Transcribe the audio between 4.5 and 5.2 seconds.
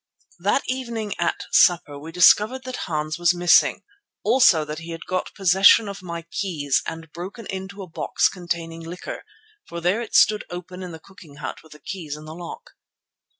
that he had